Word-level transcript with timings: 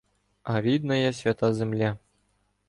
А 0.43 0.55
рідная 0.67 1.11
свята 1.19 1.53
земля 1.61 1.91